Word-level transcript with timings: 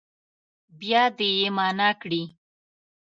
بیا 0.79 1.03
دې 1.17 1.29
يې 1.39 1.47
معنا 1.57 1.89
کړي. 2.01 2.23